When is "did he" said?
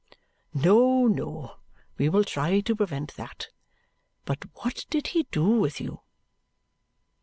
4.89-5.27